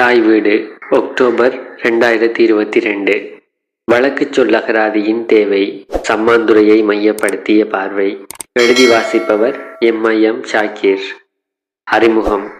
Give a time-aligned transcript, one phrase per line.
[0.00, 3.30] தாய் வீடு அக்டோபர் ரெண்டாயிரத்தி இருபத்தி ரெண்டு.
[3.84, 8.24] வழக்கு சொல்லகராதியின் தேவை சம்மாந்துரையை மையப்படுத்திய பார்வை.
[8.52, 11.02] எழுதி வாசிப்பவர் எம்ஐஎம் ஷாக்கீர்.
[11.84, 12.50] அறிமுகம்.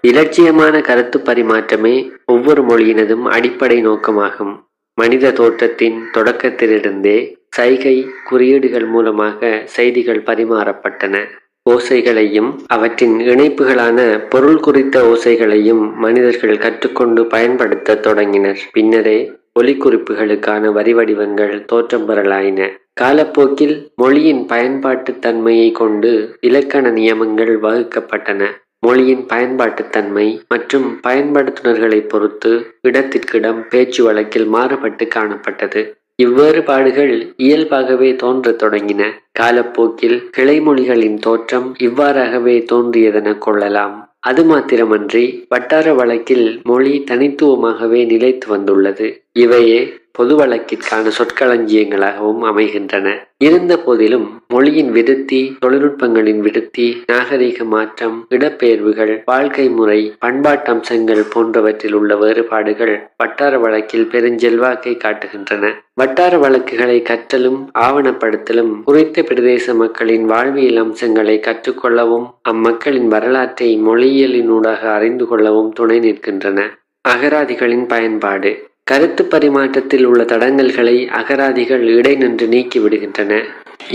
[0.00, 4.64] இலட்சியமான கருத்து பரிமாற்றமே ஒவ்வொரு மொழியினதும் அடிப்படை நோக்கமாகும்.
[4.94, 11.26] மனித தோற்றத்தின் தொடக்கத்திலிருந்தே சைகை குறியீடுகள் மூலமாக செய்திகள் பரிமாறப்பட்டன.
[11.72, 18.60] ஓசைகளையும் அவற்றின் இணைப்புகளான பொருள் குறித்த ஓசைகளையும் மனிதர்கள் கற்றுக்கொண்டு பயன்படுத்த தொடங்கினர்.
[18.72, 22.68] பின்னரே ஒலிக்குறிப்புகளுக்கான வரி வடிவங்கள் தோற்றம் பெறலாயின.
[22.92, 28.46] காலப்போக்கில் மொழியின் பயன்பாட்டு தன்மையை கொண்டு இலக்கண நியமங்கள் வகுக்கப்பட்டன.
[28.80, 32.50] மொழியின் பயன்பாட்டுத்தன்மை மற்றும் பயன்படுத்துனர்களை பொறுத்து
[32.88, 35.97] இடத்திற்கிடம் பேச்சு வழக்கில் மாறுபட்டு காணப்பட்டது.
[36.22, 39.02] இவ்வேறுபாடுகள் இயல்பாகவே தோன்றத் தொடங்கின.
[39.32, 43.94] காலப்போக்கில் கிளைமொழிகளின் தோற்றம் இவ்வாறாகவே தோன்றியதென கொள்ளலாம்.
[44.20, 49.08] அது மாத்திரமன்றி வட்டார வழக்கில் மொழி தனித்துவமாகவே நிலைத்து வந்துள்ளது.
[49.32, 49.80] இவையே
[50.12, 53.08] பொது வழக்கிற்கான சொற்களஞ்சியங்களாகவும் அமைகின்றன.
[53.44, 62.16] இருந்த போதிலும் மொழியின் விருத்தி தொழில்நுட்பங்களின் விருத்தி நாகரிக மாற்றம் இடப்பெயர்வுகள் வாழ்க்கை முறை பண்பாட்டு அம்சங்கள் போன்றவற்றில் உள்ள
[62.16, 65.72] வேறுபாடுகள் வட்டார வழக்கில் பெருஞ்செல்வாக்கை காட்டுகின்றன.
[65.94, 75.72] வட்டார வழக்குகளை கற்றலும் ஆவணப்படுத்தலும் குறித்த பிரதேச மக்களின் வாழ்வியல் அம்சங்களை கற்றுக்கொள்ளவும் அம்மக்களின் வரலாற்றை மொழியியலினூடாக அறிந்து கொள்ளவும்
[75.72, 76.60] துணை நிற்கின்றன.
[77.08, 78.66] அகராதிகளின் பயன்பாடு.
[78.90, 83.32] கருத்து பரிமாற்றத்தில் உள்ள தடங்கல்களை அகராதிகள் இடைநின்று நீக்கி விடுகின்றன.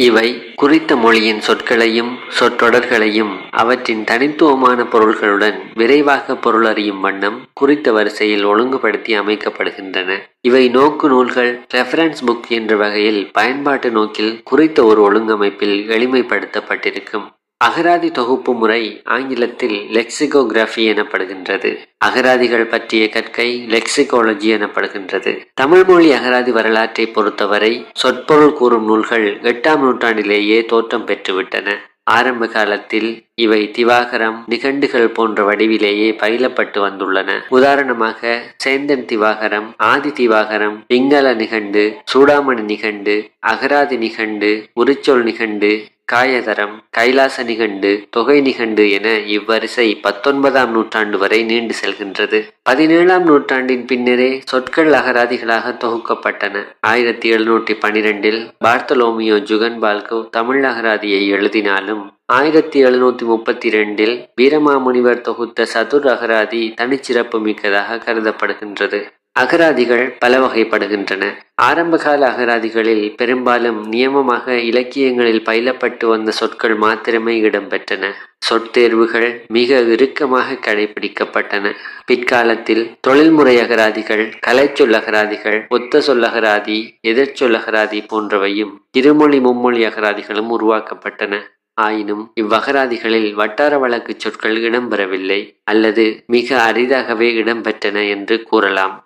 [0.07, 9.19] இவை குறித்த மொழியின் சொற்களையும் சொற்றொடர்களையும் அவற்றின் தனித்துவமான பொருள்களுடன் விரைவாக பொருள் அறியும் வண்ணம் குறித்த வரிசையில் ஒழுங்குபடுத்தி
[9.19, 10.19] அமைக்கப்படுகின்றன.
[10.41, 17.27] இவை நோக்கு நூல்கள் ரெஃபரன்ஸ் புக் என்ற வகையில் பயன்பாட்டு நோக்கில் குறித்த ஒரு ஒழுங்கமைப்பில் எளிமைப்படுத்தப்பட்டிருக்கும்.
[17.65, 18.81] அகராதி தொகுப்பு முறை
[19.15, 21.69] ஆங்கிலத்தில் லெக்சிகோகிராஃபி எனப்படுகின்றது.
[21.97, 25.31] அகராதிகள் பற்றிய கற்கை லெக்சிகாலஜி எனப்படுகின்றது.
[25.53, 31.77] தமிழ் மொழி அகராதி வரலாற்றை பொறுத்தவரை சொற்பொருள் கூறும் நூல்கள் எட்டாம் நூற்றாண்டிலேயே தோற்றம் பெற்றுவிட்டன.
[32.15, 37.29] ஆரம்ப காலத்தில் இவை திவாகரம் நிகண்டுகள் போன்ற வடிவிலேயே பயிலப்பட்டு வந்துள்ளன.
[37.49, 43.15] உதாரணமாக சேந்தன் திவாகரம் ஆதி திவாகரம் பிங்கள நிகண்டு சூடாமணி நிகண்டு
[43.53, 45.71] அகராதி நிகண்டு உரிச்சொல் நிகண்டு
[46.13, 52.39] காயதரம் கைலாச நிகண்டு தொகை நிகண்டு என இவ்வரிசை பத்தொன்பதாம் நூற்றாண்டு வரை நீண்டு செல்கின்றது.
[52.69, 56.65] பதினேழாம் நூற்றாண்டின் பின்னரே சொற்கள் அகராதிகளாக தொகுக்கப்பட்டன.
[56.91, 62.03] ஆயிரத்தி எழுநூற்றி பனிரெண்டில் பார்த்தலோமியோ ஜுகன் பால்கோ தமிழ் அகராதியை எழுதினாலும்
[62.37, 69.01] ஆயிரத்தி எழுநூத்தி முப்பத்தி ரெண்டில் வீரமாமுனிவர் தொகுத்த சதுர் அகராதி தனிச்சிறப்பு மிக்கதாக கருதப்படுகின்றது.
[69.35, 71.23] அகராதிகள் பல வகைப்படுகின்றன
[71.55, 78.11] ஆரம்பகால அகராதிகளில் பெரும்பாலும் நியமமாக இலக்கியங்களில் பயிலப்பட்டு வந்த சொற்கள் மாத்திரமே இடம்பெற்றன.
[78.49, 81.73] சொற்தேர்வுகள் மிக இறுக்கமாக கடைபிடிக்கப்பட்டன.
[82.05, 91.39] பிற்காலத்தில் தொழில்முறை அகராதிகள் கலைச்சொல் அகராதிகள் ஒத்த சொல்லகராதி எதிர்ச்சொல் அகராதி போன்றவையும் இருமொழி மும்மொழி அகராதிகளும் உருவாக்கப்பட்டன.
[91.73, 99.02] ஆயினும் இவ்வகராதிகளில் வட்டார வழக்கு சொற்கள் இடம்பெறவில்லை அல்லது மிக அரிதாகவே இடம்பெற்றன என்று கூறலாம்.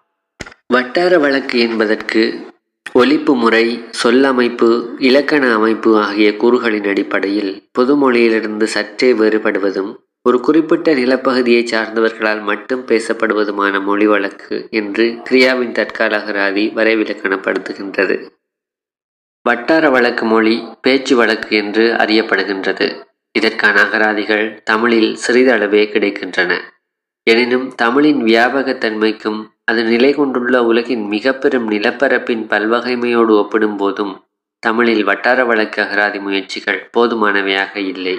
[0.69, 2.21] வட்டார வழக்கு என்பதற்கு
[2.93, 9.91] ஒலிப்பு முறை சொல்லமைப்பு இலக்கண அமைப்பு ஆகிய கூறுகளின் அடிப்படையில் பொதுமொழியிலிருந்து சற்றே வேறுபடுவதும்
[10.21, 18.17] ஒரு குறிப்பிட்ட நிலப்பகுதியை சார்ந்தவர்களால் மட்டும் பேசப்படுவதுமான மொழி வழக்கு என்று கிரியாவின் தற்கால அகராதி வரைவிலக்கணப்படுத்துகின்றது
[19.45, 22.87] வட்டார வழக்கு மொழி பேச்சு வழக்கு என்று அறியப்படுகின்றது.
[23.35, 26.53] இதற்கான அகராதிகள் தமிழில் சிறிதளவே கிடைக்கின்றன.
[27.31, 34.13] எனினும் தமிழின் வியாபகத்தன்மைக்கும் அது நிலை கொண்டுள்ள உலகின் மிக பெரும் நிலப்பரப்பின் பல்வகைமையோடு ஒப்பிடும்போதும்
[34.59, 38.15] தமிழில் வட்டார வழக்கு அகராதி முயற்சிகள் போதுமானவையாக இல்லை.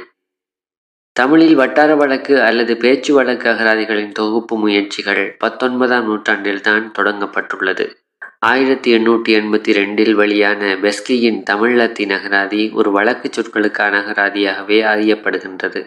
[1.12, 7.86] தமிழில் வட்டார வழக்கு அல்லது பேச்சு வழக்கு அகராதிகளின் தொகுப்பு முயற்சிகள் பத்தொன்பதாம் நூற்றாண்டில் தான் தொடங்கப்பட்டுள்ளது.
[8.38, 15.82] ஆயிரத்தி எண்ணூற்றி எண்பத்தி ரெண்டில் வெளியான பெஸ்கியின் தமிழ் லத்தீன் அகராதி ஒரு வழக்கு சொற்களுக்கான அகராதியாகவே அறியப்படுகின்றது.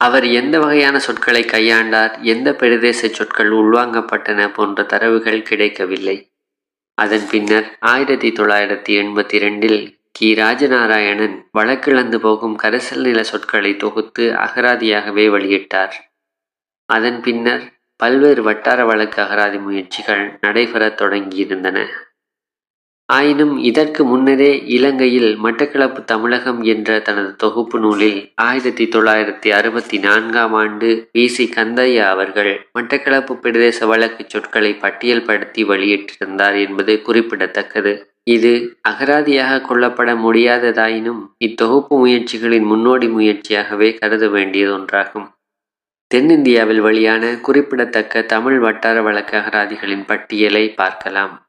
[0.00, 6.32] அவர் எந்த வகையான சொற்களை கையாண்டார் எந்த பிரதேச சொற்கள் உள்வாங்கப்பட்டன போன்ற தரவுகள் கிடைக்கவில்லை.
[6.94, 10.34] அதன் பின்னர் ஆயிரத்தி தொள்ளாயிரத்தி எண்பத்தி ரெண்டில் கி.
[10.34, 15.92] ராஜநாராயணன் வழக்கிழந்து போகும் கரிசல் நில சொற்களை தொகுத்து அகராதியாகவே வெளியிட்டார்.
[16.84, 17.64] அதன் பின்னர்
[17.96, 21.86] பல்வேறு வட்டார வழக்கு அகராதி முயற்சிகள் நடைபெறத் தொடங்கியிருந்தன.
[23.08, 31.08] ஆயினும் இதற்கு முன்னரே இலங்கையில் மட்டக்களப்பு தமிழகம் என்ற தனது தொகுப்பு நூலில் ஆயிரத்தி தொள்ளாயிரத்தி அறுபத்தி நான்காம் ஆண்டு
[31.18, 31.50] வி சி.
[31.56, 38.12] கந்தையா அவர்கள் மட்டக்களப்பு பிரதேச வழக்கு சொற்களை பட்டியல்படுத்தி வெளியிட்டிருந்தார் என்பது குறிப்பிடத்தக்கது.
[38.24, 45.28] இது அகராதியாக கொள்ளப்பட முடியாததாயினும் இத்தொகுப்பு முயற்சிகளின் முன்னோடி முயற்சியாகவே கருத வேண்டியது ஒன்றாகும்.
[46.06, 51.47] தென்னிந்தியாவில் வெளியான குறிப்பிடத்தக்க தமிழ் வட்டார வழக்கு அகராதிகளின் பட்டியலை பார்க்கலாம்.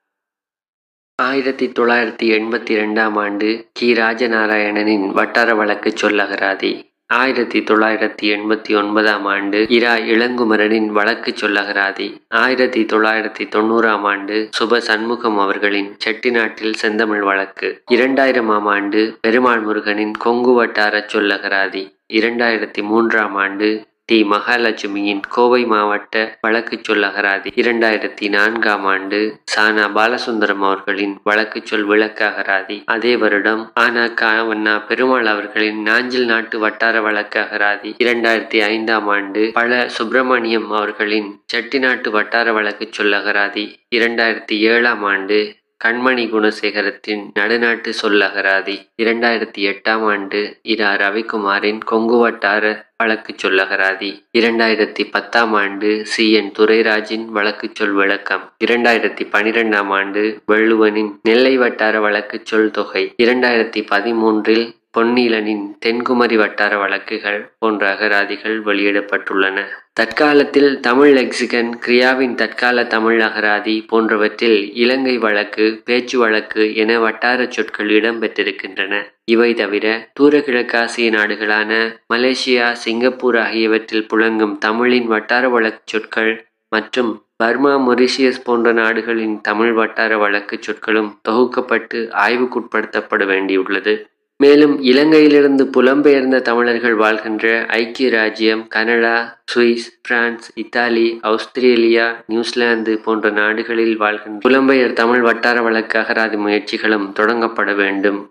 [1.19, 3.93] ஆயிரத்தி தொள்ளாயிரத்தி எண்பத்தி ரெண்டாம் ஆண்டு கி.
[3.93, 6.71] ராஜநாராயணனின் வட்டார வழக்கு சொல்லகராதி.
[7.07, 9.95] ஆயிரத்தி தொள்ளாயிரத்தி எண்பத்தி ஒன்பதாம் ஆண்டு இரா.
[9.95, 12.07] இளங்குமரனின் வழக்கு சொல்லகராதி.
[12.29, 17.83] ஆயிரத்தி தொள்ளாயிரத்தி தொண்ணூறாம் ஆண்டு சுப சண்முகம் அவர்களின் செட்டிநாட்டில் செந்தமிழ் வழக்கு.
[17.91, 21.83] இரண்டாயிரமாம் ஆண்டு பெருமாள் முருகனின் கொங்கு வட்டார சொல்லகராதி.
[22.13, 29.19] இரண்டாயிரத்தி மூன்றாம் ஆண்டு டி மகாலட்சுமியின் கோவை மாவட்ட வழக்கு சொல்லகராதி இரண்டாயிரத்தி நான்காம் ஆண்டு
[29.51, 37.01] சானா பாலசுந்தரம் அவர்களின் வழக்கு சொல் விளக்ககராதி அதே வருடம் ஆனா காவண்ணா பெருமாள் அவர்களின் நாஞ்சில் நாட்டு வட்டார
[37.01, 43.65] வழக்கு அகராதி இரண்டாயிரத்தி ஐந்தாம் ஆண்டு பல சுப்பிரமணியம் அவர்களின் செட்டிநாட்டு வட்டார வழக்கு சொல்லகராதி
[43.95, 45.39] இரண்டாயிரத்தி ஏழாம் ஆண்டு
[45.83, 48.73] கண்மணி குணசேகரத்தின் நடுநாட்டு சொல்லகராதி
[49.03, 54.09] இரண்டாயிரத்தி எட்டாம் ஆண்டு இரா ரவிக்குமாரின் கொங்கு வட்டார வழக்கு சொல்லகராதி
[54.39, 58.43] இரண்டாயிரத்தி பத்தாம் ஆண்டு சி என் துரைராஜின் வழக்கு சொல் விளக்கம்.
[58.65, 63.13] இரண்டாயிரத்தி பனிரெண்டாம் ஆண்டு வள்ளுவனின் நெல்லை வட்டார வழக்கு சொல் தொகை.
[63.23, 64.67] இரண்டாயிரத்தி பதிமூன்றில்
[64.97, 69.57] பொன்னீலனின் தென்குமரி வட்டார வழக்குகள் போன்ற அகராதிகள் வெளியிடப்பட்டுள்ளன.
[69.93, 77.89] தற்காலத்தில் தமிழ் லெக்சிகன் கிரியாவின் தற்கால தமிழ் அகராதி போன்றவற்றில் இலங்கை வழக்கு பேச்சு வழக்கு என வட்டார சொற்கள்
[77.89, 79.01] இடம்பெற்றிருக்கின்றன.
[79.25, 81.71] இவை தவிர தூர கிழக்காசிய நாடுகளான
[82.13, 86.33] மலேசியா சிங்கப்பூர் ஆகியவற்றில் புழங்கும் தமிழின் வட்டார வழக்கு சொற்கள்
[86.69, 93.93] மற்றும் பர்மா மொரிஷியஸ் போன்ற நாடுகளின் தமிழ் வட்டார வழக்கு சொற்களும் தொகுக்கப்பட்டு ஆய்வுக்குட்படுத்தப்பட வேண்டியுள்ளது.
[94.39, 103.97] மேலும் இலங்கையிலிருந்து புலம்பெயர்ந்த தமிழர்கள் வாழ்கின்ற ஐக்கிய ராஜ்யம் Canada Swiss France Italy Australia New Zealand போன்ற நாடுகளில்
[103.97, 108.21] வாழ்கின்ற புலம்பெயர் தமிழ் வட்டார வழக்கு அகராதி முயற்சிகளும் தொடங்கப்பட வேண்டும்.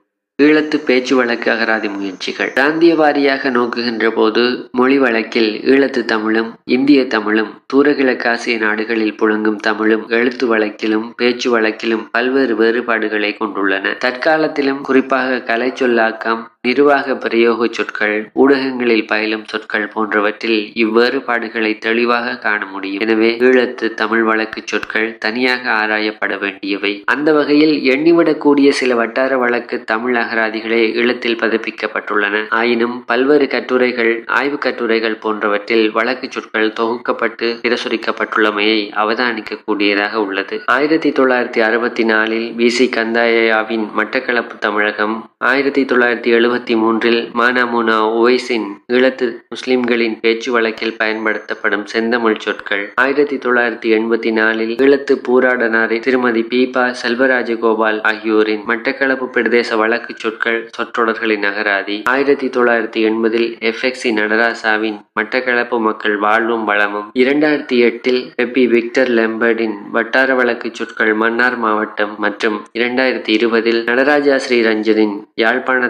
[0.42, 2.50] ஈழத்து பேச்சு வழக்கு அகராதி முயற்சிகள்.
[2.54, 4.42] பிராந்திய வாரியாக நோக்குகின்ற போது
[4.72, 12.56] மொழி வழக்கில் ஈழத்து தமிழும் இந்திய தமிழும் தூரகிழக்காசிய நாடுகளில் புழங்கும் தமிழும் எழுத்து வழக்கிலும் பேச்சு வழக்கிலும் பல்வேறு
[12.56, 13.94] வேறுபாடுகளை கொண்டுள்ளன.
[14.04, 23.00] தற்காலத்திலும் குறிப்பாக கலை சொல்லாக்கம் நிர்வாக பிரயோக சொற்கள் ஊடகங்களில் பயிலும் சொற்கள் போன்றவற்றில் இவ்வேறுபாடுகளை தெளிவாக காண முடியும்.
[23.00, 27.02] எனவே ஈழத்து தமிழ் வழக்கு சொற்கள் தனியாக ஆராயப்பட வேண்டியவை.
[27.04, 32.42] அந்த வகையில் எண்ணிவிடக்கூடிய சில வட்டார வழக்கு தமிழ் அகராதிகளே ஈழத்தில் பதிப்பிக்கப்பட்டுள்ளன.
[32.48, 40.62] ஆயினும் பல்வேறு கட்டுரைகள் ஆய்வு கட்டுரைகள் போன்றவற்றில் வழக்கு சொற்கள் தொகுக்கப்பட்டு பிரசுரிக்கப்பட்டுள்ளமையை அவதானிக்க கூடியதாக உள்ளது.
[40.66, 42.90] ஆயிரத்தி தொள்ளாயிரத்தி அறுபத்தி நாலில் வி சி.
[42.96, 52.38] கந்தாயாவின் மட்டக்களப்பு தமிழகம் ஆயிரத்தி தொள்ளாயிரத்தி எழுபத்தி மூன்றில் மானாமுனா ஒவைசின் ஈழத்து முஸ்லிம்களின் பேச்சு வழக்கில் பயன்படுத்தப்படும் செந்தமிழ்
[52.38, 52.84] சொற்கள்.
[52.94, 61.44] ஆயிரத்தி தொள்ளாயிரத்தி எண்பத்தி நாலில் ஈழத்து பூராடனாரின் திருமதி பீபா செல்வராஜகோபால் ஆகியோரின் மட்டக்களப்பு பிரதேச வழக்கு சொற்கள் சொற்றொடர்களின்
[61.50, 61.96] அகராதி.
[62.14, 67.10] ஆயிரத்தி தொள்ளாயிரத்தி எண்பதில் எஃப் எக்ஸி நடராசாவின் மட்டக்களப்பு மக்கள் வாழ்வும் வளமும்.
[67.24, 75.16] இரண்டாயிரத்தி எட்டில் பெப்பி விக்டர் லெம்பர்டின் வட்டார வழக்கு சொற்கள் மன்னார் மாவட்டம் மற்றும் இரண்டாயிரத்தி இருபதில் நடராஜா ஸ்ரீரஞ்சனின்
[75.44, 75.86] யாழ்ப்பாண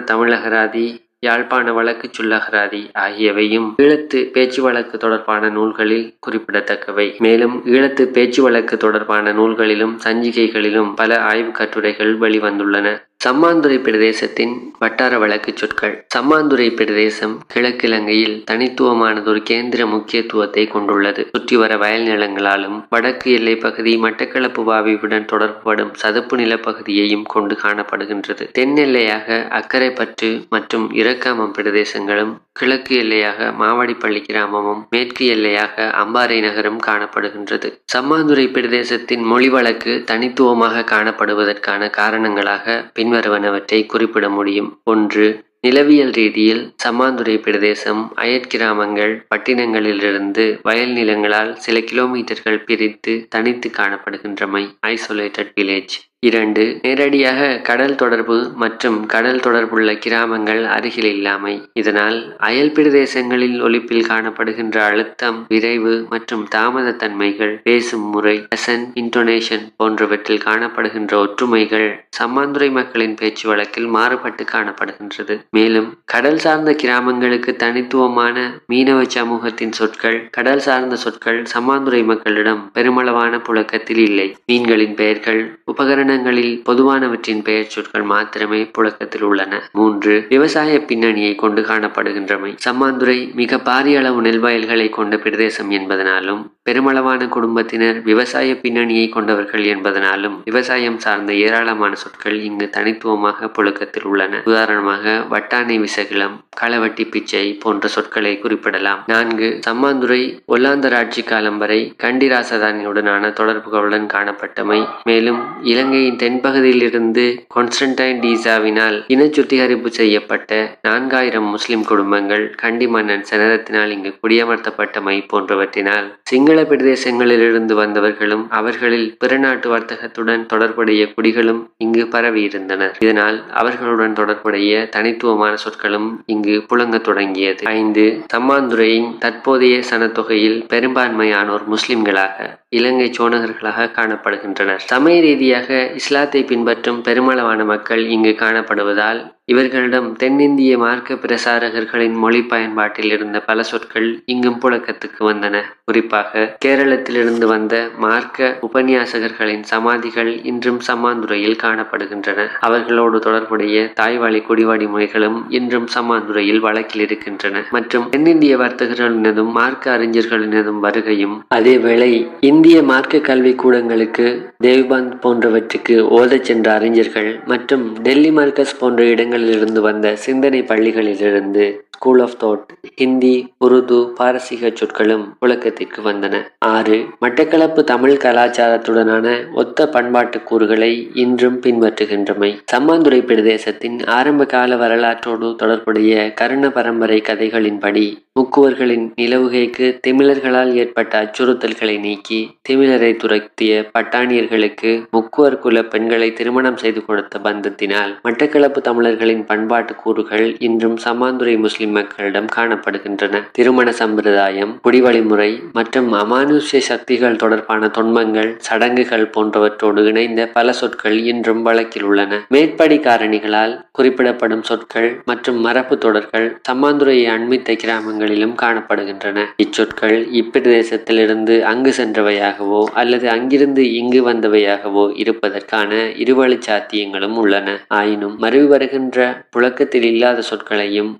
[0.49, 7.15] அகராதி யாழ்ப்பாண வழக்கு சொல்லகராதி ஆகியவையும் ஈழத்து பேச்சு வழக்கு தொடர்பான நூல்களில் குறிப்பிடத்தக்கவை.
[7.19, 12.87] மேலும் ஈழத்து பேச்சு வழக்கு தொடர்பான நூல்களிலும் சஞ்சிகைகளிலும் பல ஆய்வு கட்டுரைகள் வெளிவந்துள்ளன.
[13.23, 14.51] சம்மாந்துறை பிரதேசத்தின்
[14.81, 15.95] வட்டார வழக்கு சொற்கள்.
[16.15, 21.23] சம்மாந்துறை பிரதேசம் கிழக்கிழங்கையில் தனித்துவமானதொரு கேந்திர முக்கியத்துவத்தை கொண்டுள்ளது.
[21.33, 28.45] சுற்றி வர வயல் நிலங்களாலும் வடக்கு எல்லை பகுதி மட்டக்களப்பு வாவியுடன் தொடர்புபடும் சதுப்பு நிலப்பகுதியையும் கொண்டு காணப்படுகின்றது.
[28.51, 37.67] தென் எல்லையாக அக்கரைப்பற்று மற்றும் இரக்காமம் பிரதேசங்களும் கிழக்கு எல்லையாக மாவடிப்பள்ளி கிராமமும் மேற்கு எல்லையாக அம்பாறை நகரம் காணப்படுகின்றது.
[37.93, 44.81] சம்மாந்துறை பிரதேசத்தின் மொழி வழக்கு தனித்துவமாக காணப்படுவதற்கான காரணங்களாக பின் பின்வருவனவற்றை குறிப்பிட முடியும்.
[44.83, 45.27] ஒன்று
[45.61, 55.95] நிலவியல் ரீதியில் சமாந்துறை பிரதேசம் அயற்கிராமங்கள் பட்டினங்களிலிருந்து வயல் நிலங்களால் சில கிலோமீட்டர்கள் பிரித்து தனித்து காணப்படுகின்றமை ஐசோலேட்டட் வில்லேஜ்
[56.23, 61.53] இரண்டு நேரடியாக கடல் தொடர்பு மற்றும் கடல் தொடர்புள்ள கிராமங்கள் அருகில் இல்லாமை.
[61.73, 70.43] இதனால் அயல் பிரதேசங்களில் ஒலிப்பில் காணப்படுகின்ற அழுத்தம் விரைவு மற்றும் தாமத தன்மைகள் பேசும் முறை லெசன் இன்டோனேஷன் போன்றவற்றில்
[70.47, 71.87] காணப்படுகின்ற ஒற்றுமைகள்
[72.19, 75.37] சம்மாந்துறை மக்களின் பேச்சு வழக்கில் மாறுபட்டு காணப்படுகின்றது.
[75.49, 78.37] மேலும் கடல் சார்ந்த கிராமங்களுக்கு தனித்துவமான
[78.73, 84.29] மீனவ சமூகத்தின் சொற்கள் கடல் சார்ந்த சொற்கள் சம்மாந்துறை மக்களிடம் பெருமளவான புழக்கத்தில் இல்லை.
[84.51, 89.59] மீன்களின் பெயர்கள் உபகரண இலக்கணங்களில் பொதுவானவற்றின் பெயர் சொற்கள் மாத்திரமே புழக்கத்தில் உள்ளன.
[89.71, 92.51] மூன்று விவசாய பின்னணியை கொண்டு காணப்படுகின்றமை.
[92.67, 100.99] சம்மாந்துறை மிக பாரிய அளவு நெல்வயல்களை கொண்ட பிரதேசம் என்பதனாலும் பெருமளவான குடும்பத்தினர் விவசாய பின்னணியை கொண்டவர்கள் என்பதனாலும் விவசாயம்
[101.05, 104.41] சார்ந்த ஏராளமான சொற்கள் இங்கு தனித்துவமாக புழக்கத்தில் உள்ளன.
[104.45, 109.03] உதாரணமாக வட்டானை விசகிலம் களவட்டி பிச்சை போன்ற சொற்களை குறிப்பிடலாம்.
[109.07, 114.81] நான்கு சம்மாந்துறை ஒல்லாந்தர் ஆட்சி காலம் வரை கண்டி ராசதானியுடனான தொடர்புகளுடன் காணப்பட்டமை.
[115.03, 117.23] மேலும் இலங்கை இலங்கையின் தென்பகுதியிலிருந்து
[117.55, 126.61] கொன்ஸ்டன்டைன் டீசாவினால் இன சுத்திகரிப்பு செய்யப்பட்ட நான்காயிரம் முஸ்லிம் குடும்பங்கள் கண்டி மன்னன் செனரத்தினால் இங்கு குடியமர்த்தப்பட்டமை போன்றவற்றினால் சிங்கள
[126.61, 132.95] பிரதேசங்களிலிருந்து வந்தவர்களும் அவர்களில் பிற நாட்டு வர்த்தகத்துடன் தொடர்புடைய குடிகளும் இங்கு பரவியிருந்தனர்.
[132.99, 137.65] இதனால் அவர்களுடன் தொடர்புடைய தனித்துவமான சொற்களும் இங்கு புழங்க தொடங்கியது.
[137.79, 144.81] ஐந்து சம்மாந்துறையின் தற்போதைய சனத்தொகையில் பெரும்பான்மையானோர் முஸ்லிம்களாக இலங்கை சோனகர்களாக காணப்படுகின்றனர்.
[144.91, 149.19] சமய ரீதியாக இஸ்லாத்தை பின்பற்றும் பெருமளவான மக்கள் இங்கு காணப்படுவதால்
[149.51, 155.61] இவர்களிடம் தென்னிந்திய மார்க்க பிரசாரகர்களின் மொழி பயன்பாட்டில் இருந்த பல சொற்கள் இங்கும் புழக்கத்துக்கு வந்தன.
[155.83, 162.45] குறிப்பாக கேரளத்திலிருந்து வந்த மார்க்க உபன்யாசகர்களின் சமாதிகள் இன்றும் சம்மாந்துறையில் காணப்படுகின்றன.
[162.59, 167.63] அவர்களோடு தொடர்புடைய தாய்வாளி குடிவாடி முறைகளும் இன்றும் சம்மாந்துறையில் வழக்கில் இருக்கின்றன.
[167.71, 172.11] மற்றும் தென்னிந்திய வர்த்தகர்களினதும் மார்க்க அறிஞர்களினதும் வருகையும் அதேவேளை
[172.51, 174.27] இந்திய மார்க்க கல்வி கூடங்களுக்கு
[174.63, 178.97] தேவ்பந்த் போன்றவற்றுக்கு ஓதச் சென்ற அறிஞர்கள் மற்றும் டெல்லி மார்க்கஸ் போன்ற
[179.39, 181.65] இடங்களிலிருந்து வந்த சிந்தனை பள்ளிகளிலிருந்து
[181.99, 182.67] school of thought
[182.99, 183.33] Hindi
[183.65, 186.35] Urdu பாரசீக சொற்களும் புழக்கத்திற்கு வந்தன.
[186.67, 190.91] ஆறு மட்டக்களப்பு தமிழ் கலாச்சாரத்துடனான ஒத்த பண்பாட்டு கூறுகளை
[191.23, 192.51] இன்றும் பின்பற்றுகின்றமை.
[192.73, 198.05] சம்மாந்துறை பிரதேசத்தின் ஆரம்ப கால வரலாற்றோடு தொடர்புடைய கருண பரம்பரை கதைகளின்படி
[198.39, 202.39] முக்குவர்களின் நிலவுகைக்கு திமிழர்களால் ஏற்பட்ட அச்சுறுத்தல்களை நீக்கி
[202.69, 210.97] திமிழரை துரத்திய பட்டாணியர்களுக்கு முக்குவர் குல பெண்களை திருமணம் செய்து கொடுத்த பந்தத்தினால் மட்டக்களப்பு தமிழர்களின் பண்பாட்டு கூறுகள் இன்றும்
[211.05, 213.41] சம்மாந்துறை முஸ்லிம் மக்களிடம் காணப்படுகின்றன.
[213.51, 222.03] திருமண சம்பிரதாயம் குடிவழிமுறை மற்றும் அமானுஷ்ய சக்திகள் தொடர்பான தொன்மங்கள் சடங்குகள் போன்றவற்றோடு இணைந்த பல சொற்கள் இன்றும் வழக்கில்
[222.03, 222.41] உள்ளன.
[222.49, 229.45] மேற்படி காரணிகளால் குறிப்பிடப்படும் சொற்கள் மற்றும் மரபு தொடர்கள் சம்மாந்துறையை அண்மித்த கிராமங்களிலும் காணப்படுகின்றன.
[229.57, 235.91] இச்சொற்கள் இப்பிரதேசத்திலிருந்து அங்கு சென்றவையாகவோ அல்லது அங்கிருந்து இங்கு வந்தவையாகவோ இருப்பதற்கான
[236.23, 237.77] இருவழி சாத்தியங்களும் உள்ளன.
[237.87, 239.17] ஆயினும் மருவி வருகின்ற
[239.51, 241.11] புழக்கத்தில் இல்லாத சொற்களையும்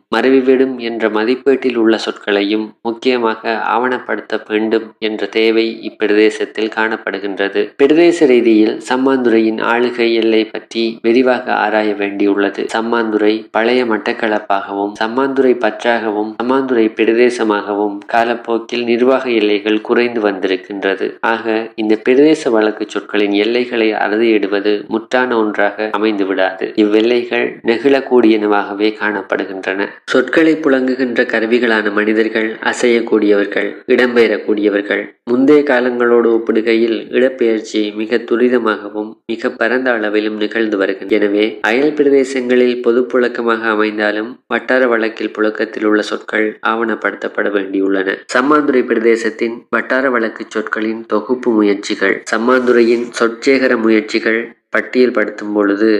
[0.59, 7.61] மருவிவிடும் என்ற மதிப்பீட்டில் உள்ள சொற்களையும் முக்கியமாக ஆவணப்படுத்த வேண்டும் என்ற தேவை இப்பிரதேசத்தில் காணப்படுகின்றது.
[7.81, 12.63] பிரதேச ரீதியில் சம்மாந்துறையின் ஆளுகை எல்லை பற்றி விரிவாக ஆராய வேண்டியுள்ளது.
[12.75, 21.07] சம்மாந்துறை பழைய மட்டக்களப்பாகவும் சம்மாந்துறை பற்றாகவும் சம்மாந்துறை பிரதேசமாகவும் காலப்போக்கில் நிர்வாக எல்லைகள் குறைந்து வந்திருக்கின்றது.
[21.33, 29.87] ஆக இந்த பிரதேச வழக்கு சொற்களின் எல்லைகளை அறுதியிடுவது முற்றான ஒன்றாக அமைந்து விடாது இவ்வெல்லைகள் நெகிழக்கூடியனவாகவே காணப்படுகின்றன.
[30.13, 40.37] சொற்களை புழங்குகின்ற கருவிகளான மனிதர்கள் அசையக்கூடியவர்கள் இடம்பெயரக்கூடியவர்கள் முந்தைய காலங்களோடு ஒப்பிடுகையில் இடப்பெயர்ச்சி மிக துரிதமாகவும் மிக பரந்த அளவிலும்
[40.37, 48.15] நிகழ்ந்து வருகின்றன எனவே அயல் பிரதேசங்களில் பொது புழக்கமாக அமைந்தாலும் வட்டார வழக்கில் புழக்கத்தில் உள்ள சொற்கள் ஆவணப்படுத்தப்பட வேண்டியுள்ளன.
[48.33, 54.41] சம்மாந்துறை பிரதேசத்தின் வட்டார வழக்கு சொற்களின் தொகுப்பு முயற்சிகள் சம்மாந்துறையின் சொற்சேகர முயற்சிகள்
[54.77, 55.91] பட்டியல்படுத்தும் பொழுது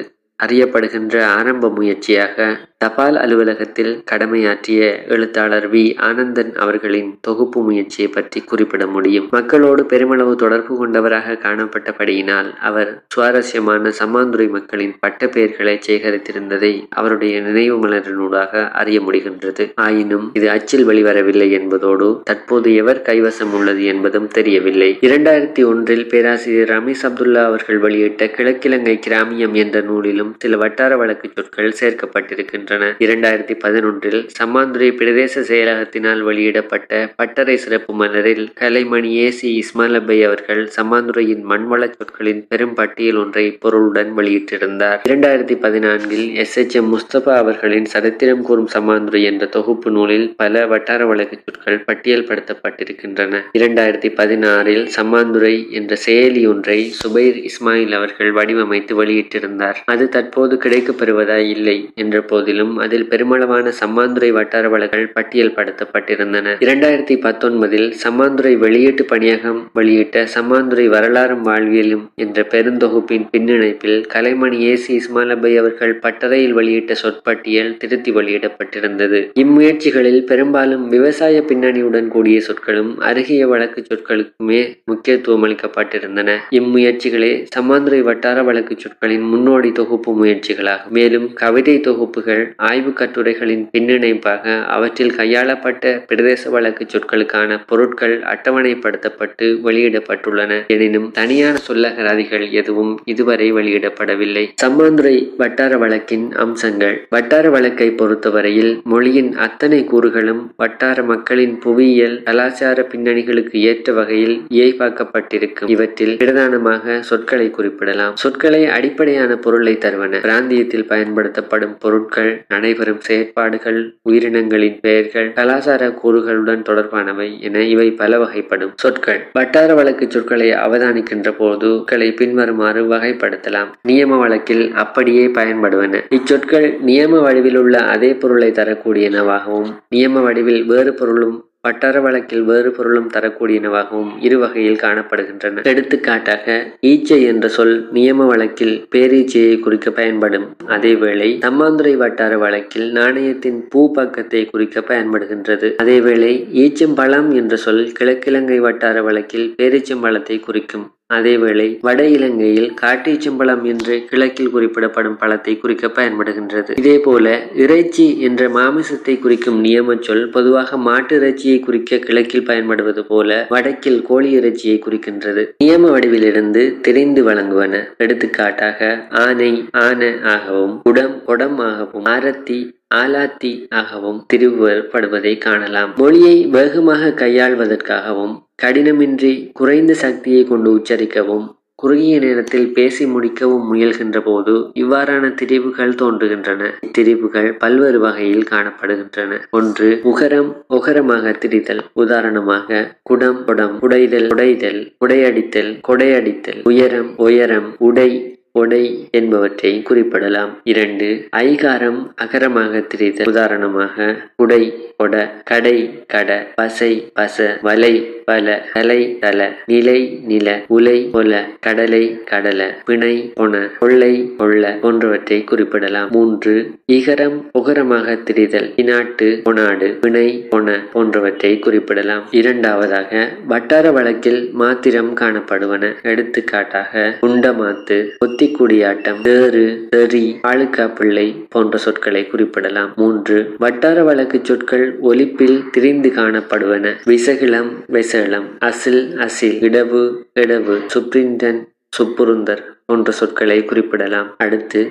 [0.43, 5.81] அறியப்படுகின்ற ஆரம்ப முயற்சியாக தபால் அலுவலகத்தில் கடமையாற்றிய எழுத்தாளர் வி.
[5.97, 9.27] ஆனந்தன் அவர்களின் தொகுப்பு முயற்சியை பற்றி குறிப்பிட முடியும்.
[9.31, 18.71] மக்களோடு பெருமளவு தொடர்பு கொண்டவராக காணப்பட்டபடியினால் அவர் சுவாரஸ்யமான சம்மாந்துறை மக்களின் பட்ட பெயர்களை சேகரித்திருந்ததை அவருடைய நினைவு மலரினூடாக
[18.71, 19.65] அறிய முடிகின்றது.
[19.75, 24.97] ஆயினும் இது அச்சில் வெளிவரவில்லை என்பதோடு தற்போது எவர் கைவசம் உள்ளது என்பதும் தெரியவில்லை.
[25.01, 31.77] இரண்டாயிரத்தி ஒன்றில் பேராசிரியர் ரமேஷ் அப்துல்லா அவர்கள் வெளியிட்ட கிழக்கிழங்கை கிராமியம் என்ற நூலிலும் சில வட்டார வழக்கு சொற்கள்
[31.81, 32.67] சேர்க்கப்பட்டிருக்கின்றன.
[32.73, 41.93] இரண்டாயிரத்தி பதினொன்றில் சம்மாந்துறை பிரதேச செயலகத்தினால் வெளியிடப்பட்ட பட்டறை சிறப்பு மலரில் கலைமணி ஏசி இஸ்மாலபை அவர்கள் சம்மாந்துறையின் மண்வள
[41.97, 44.99] சொற்களின் பெரும் பட்டியல் ஒன்றை பொருளுடன் வெளியிட்டிருந்தார்.
[45.09, 46.57] இரண்டாயிரத்தி பதினான்கில் எஸ்.
[46.57, 46.75] எச்.
[46.75, 46.97] எம்.
[46.97, 53.41] முஸ்தபா அவர்களின் சரித்திரம் கூறும் சம்மாந்துறை என்ற தொகுப்பு நூலில் பல வட்டார வழக்கு சொற்கள் பட்டியல்படுத்தப்பட்டிருக்கின்றன.
[53.57, 59.75] இரண்டாயிரத்தி பதினாறில் சம்மாந்துறை என்ற செயலி ஒன்றை சுபைர் இஸ்மாயில் அவர்கள் வடிவமைத்து வெளியிட்டிருந்தார்.
[59.85, 68.57] அது தற்போது கிடைக்கப்பெறுவதா இல்லை என்ற போதிலும் அதில் பெருமளவான சம்மாந்துறை வட்டார வழக்குகள் பட்டியல்படுத்தப்பட்டிருந்தன இரண்டாயிரத்தி பத்தொன்பதில் சம்மாந்துறை
[68.57, 76.95] வெளியீட்டு பணியகம் வெளியிட்ட சம்மாந்துறை வரலாறும் வாழ்வியலும் என்ற பெருந்தொகுப்பின் பின்னிணைப்பில் கலைமணி ஏசி இஸ்மாலபை அவர்கள் பட்டறையில் வெளியிட்ட
[77.03, 79.31] சொற்பட்டியல் திருத்தி வெளியிடப்பட்டிருந்தது.
[79.33, 86.37] இம்முயற்சிகளில் பெரும்பாலும் விவசாய பின்னணியுடன் கூடிய சொற்களும் அருகிய வழக்கு சொற்களுக்குமே முக்கியத்துவம் அளிக்கப்பட்டிருந்தன.
[86.51, 90.89] இம்முயற்சிகளே சம்மாந்துறை வட்டார வழக்கு சொற்களின் முன்னோடி தொகுப்பு தொகுப்பு முயற்சிகளாகும்.
[90.89, 100.67] மேலும் கவிதை தொகுப்புகள் ஆய்வு கட்டுரைகளின் பின்னிணைப்பாக அவற்றில் கையாளப்பட்ட பிரதேச வழக்கு சொற்களுக்கான பொருட்கள் அட்டவணைப்படுத்தப்பட்டு வெளியிடப்பட்டுள்ளன.
[100.67, 104.47] எனினும் தனியான சொல்லகராதிகள் எதுவும் இதுவரை வெளியிடப்படவில்லை.
[104.65, 107.07] சம்மாந்துறை வட்டார வழக்கின் அம்சங்கள்.
[107.09, 115.69] வட்டார வழக்கை பொறுத்தவரையில் மொழியின் அத்தனை கூறுகளும் வட்டார மக்களின் புவியியல் கலாச்சார பின்னணிகளுக்கு ஏற்ற வகையில் இயல்பாக்கப்பட்டிருக்கும்.
[115.69, 118.15] இவற்றில் பிரதானமாக சொற்களை குறிப்பிடலாம்.
[118.15, 120.17] சொற்களை அடிப்படையான பொருளை தருவன.
[120.17, 129.29] பிராந்தியத்தில் பயன்படுத்தப்படும் பொருட்கள் அனைவரும் செயற்பாடுகள் உயிரினங்களின் பெயர்கள் கலாச்சார கூறுகளுடன் தொடர்பானவை என இவை பல வகைப்படும் சொற்கள்.
[129.33, 133.67] வட்டார வழக்கு சொற்களை அவதானிக்கின்ற போது சொற்களை பின்வருமாறு வகைப்படுத்தலாம்.
[133.87, 136.01] நியம வழக்கில் அப்படியே பயன்படுவன.
[136.09, 143.09] இச்சொற்கள் நியம வடிவில் உள்ள அதே பொருளை தரக்கூடியனவாகவும் நியம வடிவில் வேறு பொருளும் வட்டார வழக்கில் வேறு பொருளும்
[143.13, 145.63] தரக்கூடியனவாகவும் இரு வகையில் காணப்படுகின்றன.
[145.63, 150.45] எடுத்துக்காட்டாக ஈச்சை என்ற சொல் நியம வழக்கில் பேரீச்சையை குறிக்க பயன்படும்.
[150.67, 155.69] அதேவேளை தம்மாந்துரை வட்டார வழக்கில் நாணயத்தின் பூ பக்கத்தை குறிக்க பயன்படுகின்றது.
[155.83, 156.31] அதேவேளை
[156.63, 160.87] ஈச்சம்பழம் என்ற சொல் கிழக்கிழங்கை வட்டார வழக்கில் பேரீச்சம்பழத்தை குறிக்கும்.
[161.17, 166.71] அதேவேளை வட இலங்கையில் காட்டீச்சம்பழம் என்று கிழக்கில் குறிப்பிடப்படும் பழத்தை குறிக்க பயன்படுகின்றது.
[166.81, 167.27] இதேபோல
[167.63, 174.31] இறைச்சி என்ற மாமிசத்தை குறிக்கும் நியம சொல் பொதுவாக மாட்டு இறைச்சியை குறிக்க கிழக்கில் பயன்படுவது போல வடக்கில் கோழி
[174.39, 175.43] இறைச்சியை குறிக்கின்றது.
[175.63, 178.91] நியம வடிவிலிருந்து தெரிந்து வழங்குவன எடுத்துக்காட்டாக
[179.23, 179.51] ஆனை
[179.85, 182.59] ஆன ஆகவும் குடம் கொடம் ஆகவும் ஆரத்தி
[182.95, 185.91] ஆலாத்தி ஆகவும் திருவப்படுவதை காணலாம்.
[185.95, 195.33] மொழியை வேகமாக கையாள்வதற்காகவும் கடினமின்றி குறைந்த சக்தியை கொண்டு உச்சரிக்கவும் குறுகிய நேரத்தில் பேசி முடிக்கவும் முயல்கின்ற போது இவ்வாறான
[195.41, 196.71] திரிவுகள் தோன்றுகின்றன.
[196.87, 199.37] இத்திரிவுகள் பல்வேறு வகையில் காணப்படுகின்றன.
[199.49, 201.79] ஒன்று உகரம் உகரமாக திரிதல்.
[201.93, 210.51] உதாரணமாக குடம் குடம் உடைதல் உடைதல் உடையடித்தல் கொடையடித்தல் உயரம் உயரம் உடை ஒடை என்பவற்றை குறிப்பிடலாம்.
[210.63, 214.61] இரண்டு ஐகாரம் அகரமாக திரிதல் உதாரணமாக உடை
[214.97, 217.93] கொட கடை கட பசை பச வலை
[218.25, 226.09] பல தலை தல நிலை நில உலை கொல கடலை கடல பிணை பொன கொள்ளை கொள்ள போன்றவற்றை குறிப்பிடலாம்.
[226.11, 226.53] மூன்று
[226.91, 232.25] இகரம் உகரமாக திரிதல் இநாட்டு பொனாடு பிணை பொன போன்றவற்றை குறிப்பிடலாம்.
[232.31, 235.93] இரண்டாவதாக வட்டார வழக்கில் மாத்திரம் காணப்படுவன.
[236.03, 237.97] எடுத்துக்காட்டாக உண்டமாத்து
[238.39, 242.91] ஒத்திக்குடியாட்டம் தேறு தெறி ஆளுக்கா பிள்ளை போன்ற சொற்களை குறிப்பிடலாம்.
[242.95, 246.93] மூன்று வட்டார வழக்கு சொற்கள் ஒலிப்பில் திரிந்து காணப்படுவன.
[247.09, 250.03] விசகிலம் விசகலம் அசில் அசில் இடவு
[250.39, 251.59] இடவு சுப்ரிண்டன்
[251.97, 254.29] சுப்புருந்தர் போன்ற சொற்களை குறிப்பிடலாம்.
[254.37, 254.81] அடுத்து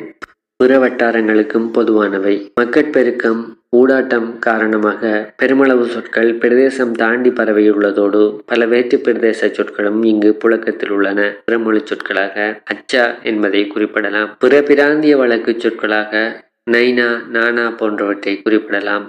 [0.63, 2.53] பிற வட்டாரங்களுக்கும் பொதுவானவை.
[2.61, 3.43] மக்கட்பெருக்கம்
[3.77, 11.37] ஊடாட்டம் காரணமாக பெருமளவு சொற்கள் பிரதேசம் தாண்டி பரவியுள்ளதோடு பல வேற்று பிரதேச சொற்களும் இங்கு புழக்கத்தில் உள்ளன.
[11.45, 14.37] பிறமொழி சொற்களாக அச்சா என்பதை குறிப்பிடலாம்.
[14.39, 19.07] பிற பிராந்திய வழக்கு சொற்களாக நைனா நானா போன்றவற்றை குறிப்பிடலாம்.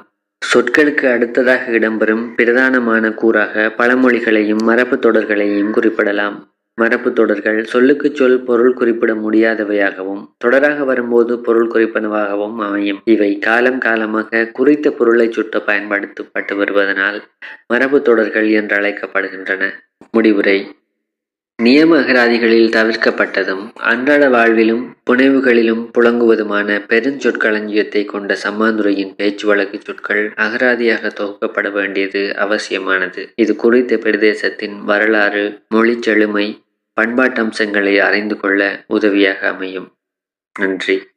[0.53, 6.37] சொற்களுக்கு அடுத்ததாக இடம்பெறும் பிரதானமான கூறாக பழமொழிகளையும் மரபு தொடர்களையும் குறிப்பிடலாம்.
[6.79, 13.01] மரபு தொடர்கள் சொல்லுக்கு சொல் பொருள் குறிப்பிட முடியாதவையாகவும் தொடராக வரும்போது பொருள் குறிப்பனவாகவும் அமையும்.
[13.05, 17.19] இவை காலம் காலமாக குறித்த பொருளை சுட்ட பயன்படுத்தப்பட்டு வருவதனால்
[17.67, 19.63] மரபு தொடர்கள் என்று அழைக்கப்படுகின்றன.
[20.11, 20.59] முடிவுரை.
[21.59, 31.69] நியம அகராதிகளில் தவிர்க்கப்பட்டதும் அன்றாட வாழ்விலும் புனைவுகளிலும் புழங்குவதுமான பெருஞ்சொற்களஞ்சியத்தை கொண்ட சம்மாந்துரையின் பேச்சு வழக்கு சொற்கள் அகராதியாக தொகுக்கப்பட
[31.71, 33.23] வேண்டியது அவசியமானது.
[33.35, 36.47] இது குறித்த பிரதேசத்தின் வரலாறு மொழி செழுமை
[36.99, 39.97] பண்பாட்டம்சங்களை அறிந்து கொள்ள உதவியாக அமையும்.
[40.59, 41.07] நன்றி.